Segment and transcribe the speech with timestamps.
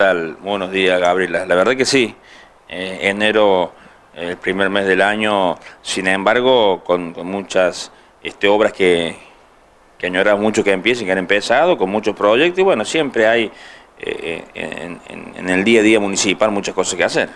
[0.00, 0.36] tal?
[0.40, 1.44] Buenos días, Gabriela.
[1.44, 2.14] La verdad que sí.
[2.70, 3.74] Eh, enero,
[4.14, 7.92] el primer mes del año, sin embargo, con, muchas
[8.22, 9.14] este, obras que,
[9.98, 13.52] que añoramos mucho que empiecen, que han empezado, con muchos proyectos, y bueno, siempre hay
[13.98, 17.28] eh, en el día a día municipal muchas cosas que hacer.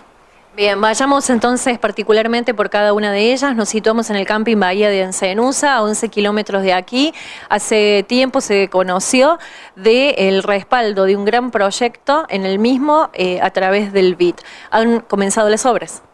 [0.57, 3.57] Bien, vayamos entonces particularmente por cada una de ellas.
[3.57, 7.12] Nos situamos en el camping Bahía de Encenusa, a 11 kilómetros de aquí.
[7.48, 9.41] Hace tiempo se conoció
[9.74, 14.43] del respaldo de un gran proyecto en el mismo eh, a través del BIT.
[14.70, 16.05] ¿Han comenzado las obras?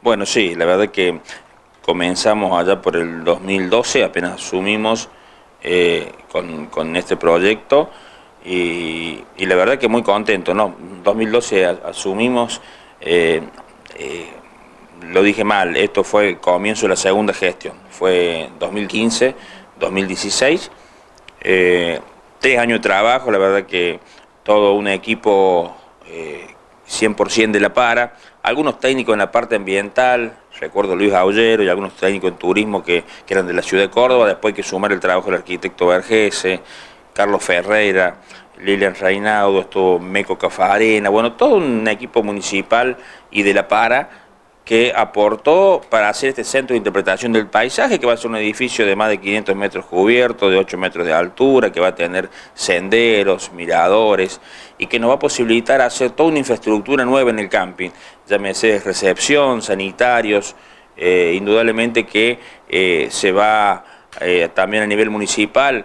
[0.00, 1.20] Bueno, sí, la verdad que
[1.84, 5.10] comenzamos allá por el 2012, apenas asumimos
[5.62, 7.90] eh, con, este proyecto
[8.46, 10.74] y, la verdad que muy contento, ¿no?
[11.04, 12.62] 2012 asumimos...
[13.02, 13.42] Eh,
[13.98, 14.28] eh,
[15.08, 19.34] lo dije mal, esto fue el comienzo de la segunda gestión, fue 2015,
[19.78, 20.70] 2016,
[21.40, 22.00] eh,
[22.38, 24.00] tres años de trabajo, la verdad que
[24.42, 25.74] todo un equipo
[26.88, 31.68] 100% eh, de la para, algunos técnicos en la parte ambiental, recuerdo Luis Aullero y
[31.68, 34.92] algunos técnicos en turismo que, eran de la ciudad de Córdoba, después hay que sumar
[34.92, 36.60] el trabajo del arquitecto Vergese,
[37.12, 38.16] Carlos Ferreira,
[38.62, 42.96] Lilian Reinaudo, estuvo Meco Cafarena, bueno, todo un equipo municipal
[43.30, 44.08] y de la para
[44.64, 48.36] que aportó para hacer este centro de interpretación del paisaje, que va a ser un
[48.36, 51.94] edificio de más de 500 metros cubiertos, de 8 metros de altura, que va a
[51.94, 54.40] tener senderos, miradores,
[54.78, 57.90] y que nos va a posibilitar hacer toda una infraestructura nueva en el camping,
[58.28, 60.54] llámese recepción, sanitarios,
[60.96, 63.84] eh, indudablemente que eh, se va
[64.20, 65.84] eh, también a nivel municipal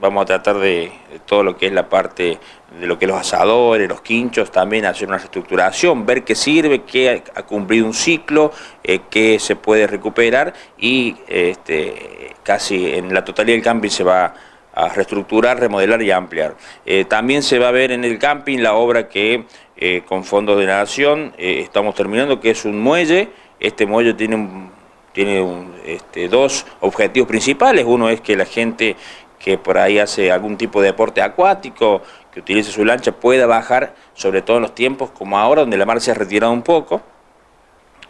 [0.00, 0.92] vamos a tratar de,
[1.26, 2.38] todo lo que es la parte
[2.80, 6.82] de lo que es los asadores, los quinchos, también hacer una reestructuración, ver qué sirve,
[6.82, 8.52] qué ha, cumplido un ciclo,
[8.84, 14.34] eh, qué se puede recuperar y este, casi en la totalidad del camping se va
[14.74, 16.56] a reestructurar, remodelar y ampliar.
[16.86, 19.44] Eh, también se va a ver en el camping la obra que
[19.76, 23.30] eh, con fondos de nación estamos terminando, que es un muelle.
[23.58, 24.68] Este muelle tiene
[25.12, 25.44] tiene
[25.84, 27.84] este, dos objetivos principales.
[27.84, 28.94] Uno es que la gente
[29.38, 33.94] que por ahí hace algún tipo de deporte acuático, que utilice su lancha, pueda bajar,
[34.14, 37.00] sobre todo en los tiempos como ahora, donde la mar se ha retirado un poco.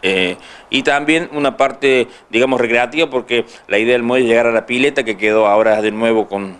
[0.01, 0.37] Eh,
[0.69, 4.65] y también una parte, digamos, recreativa, porque la idea del muelle es llegar a la
[4.65, 6.57] pileta, que quedó ahora de nuevo con,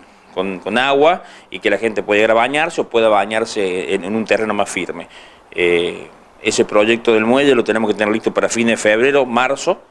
[0.78, 4.54] agua, y que la gente pueda ir a bañarse o pueda bañarse en, un terreno
[4.54, 5.08] más firme.
[5.50, 6.08] Eh,
[6.42, 9.82] ese proyecto del muelle lo tenemos que tener listo para fines de febrero, marzo,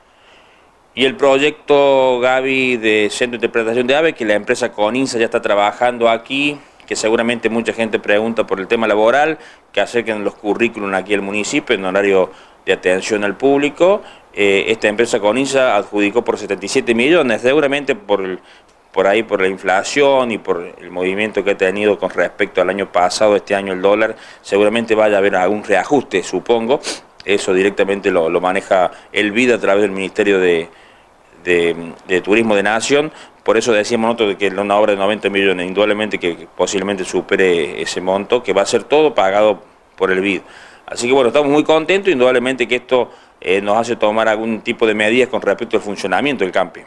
[0.95, 5.25] y el proyecto Gaby de Centro de Interpretación de Aves, que la empresa Coninsa ya
[5.25, 9.37] está trabajando aquí, que seguramente mucha gente pregunta por el tema laboral,
[9.71, 12.31] que acerquen los currículum aquí al municipio en horario
[12.65, 14.01] de atención al público.
[14.33, 18.39] Eh, esta empresa Coninsa adjudicó por 77 millones, seguramente por,
[18.91, 22.69] por ahí por la inflación y por el movimiento que ha tenido con respecto al
[22.69, 26.79] año pasado, este año el dólar, seguramente vaya a haber algún reajuste, supongo,
[27.25, 30.69] eso directamente lo, maneja el VIDA a través del Ministerio de,
[32.23, 33.11] Turismo de Nación,
[33.43, 37.81] por eso decíamos nosotros que es una obra de 90 millones, indudablemente que posiblemente supere
[37.81, 39.61] ese monto, que va a ser todo pagado
[39.95, 40.41] por el BID.
[40.85, 43.11] Así que bueno, estamos muy contentos, indudablemente que esto
[43.41, 46.83] eh, nos hace tomar algún tipo de medidas con respecto al funcionamiento del camping.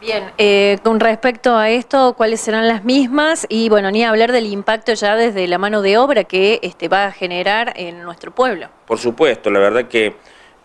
[0.00, 3.46] Bien, eh, con respecto a esto, ¿cuáles serán las mismas?
[3.48, 7.04] Y bueno, ni hablar del impacto ya desde la mano de obra que este, va
[7.04, 8.68] a generar en nuestro pueblo.
[8.84, 10.16] Por supuesto, la verdad que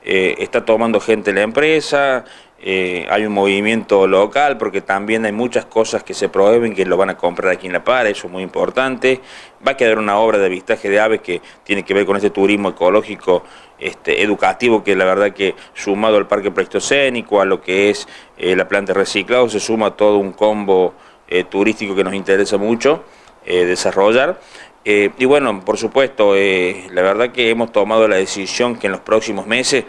[0.04, 2.26] eh, está tomando gente la empresa,
[2.60, 6.98] eh, hay un movimiento local porque también hay muchas cosas que se prohíben que lo
[6.98, 9.22] van a comprar aquí en La Para, eso es muy importante.
[9.66, 12.32] Va a quedar una obra de avistaje de aves que tiene que ver con este
[12.32, 13.44] turismo ecológico
[13.78, 18.08] este, educativo que la verdad que sumado al parque pleistocénico, a lo que es
[18.38, 20.96] eh, la planta reciclado, se suma todo un combo
[21.28, 23.04] eh, turístico que nos interesa mucho
[23.46, 24.42] desarrollar.
[24.84, 29.48] y bueno, por supuesto, la verdad que hemos tomado la decisión que en los próximos
[29.48, 29.86] meses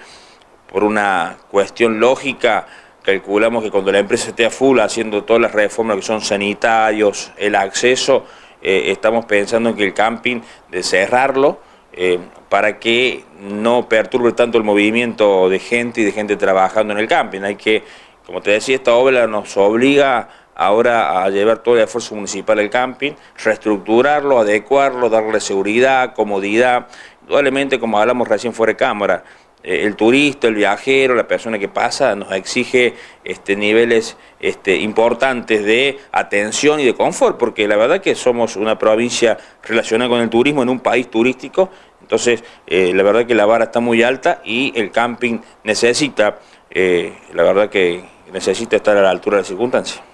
[0.70, 2.66] por una cuestión lógica,
[3.02, 7.32] calculamos que cuando la empresa esté a full haciendo todas las reformas que son sanitarios,
[7.36, 8.24] el acceso,
[8.60, 10.40] eh, estamos pensando en que el camping,
[10.70, 11.60] de cerrarlo,
[11.92, 16.98] eh, para que no perturbe tanto el movimiento de gente y de gente trabajando en
[16.98, 17.42] el camping.
[17.42, 17.82] Hay que,
[18.26, 22.68] como te decía, esta obra nos obliga ahora a llevar todo el esfuerzo municipal al
[22.68, 26.88] camping, reestructurarlo, adecuarlo, darle seguridad, comodidad,
[27.24, 29.24] probablemente como hablamos recién fuera de cámara,
[29.62, 32.94] el turista, el viajero, la persona que pasa, nos exige
[33.24, 38.78] este, niveles este, importantes de atención y de confort, porque la verdad que somos una
[38.78, 41.70] provincia relacionada con el turismo en un país turístico,
[42.00, 46.38] entonces eh, la verdad que la vara está muy alta y el camping necesita,
[46.70, 50.07] eh, la verdad que necesita estar a la altura de las circunstancias.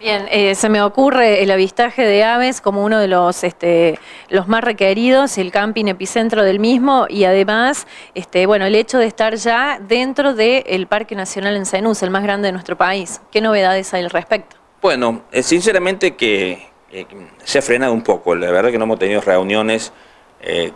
[0.00, 3.98] Bien, eh, se me ocurre el avistaje de aves como uno de los, este,
[4.30, 9.04] los más requeridos, el camping epicentro del mismo y además, este, bueno, el hecho de
[9.04, 13.20] estar ya dentro del Parque Nacional en Cenús, el más grande de nuestro país.
[13.30, 14.56] ¿Qué novedades hay al respecto?
[14.80, 17.04] Bueno, eh, sinceramente que eh,
[17.44, 19.92] se ha frenado un poco, la verdad que no hemos tenido reuniones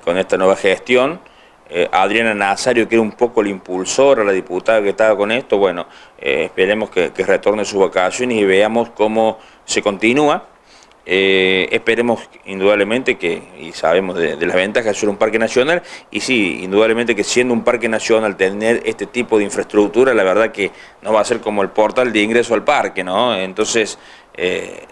[0.05, 1.19] con esta nueva gestión.
[1.71, 5.57] Eh, Adriana Nazario, que era un poco el impulsor, la diputada que estaba con esto,
[5.57, 5.87] bueno,
[6.19, 10.45] eh, esperemos que, retorne su vacaciones y veamos cómo se continúa.
[11.07, 16.21] Eh, esperemos indudablemente que, y sabemos de, las ventajas de ser un parque nacional, y
[16.21, 20.71] sí, indudablemente que siendo un parque nacional tener este tipo de infraestructura, la verdad que
[21.03, 23.35] no va a ser como el portal de ingreso al parque, ¿no?
[23.35, 23.99] Entonces,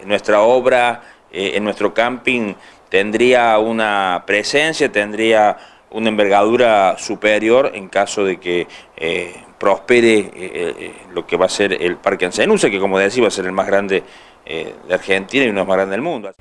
[0.05, 2.53] nuestra obra en nuestro camping
[2.89, 5.57] tendría una presencia, tendría
[5.93, 8.67] una envergadura superior en caso de que
[8.97, 13.21] eh, prospere eh, eh, lo que va a ser el Parque Ancenusa, que como decía
[13.23, 14.03] va a ser el más grande
[14.45, 16.33] de Argentina y uno de los más grandes del mundo.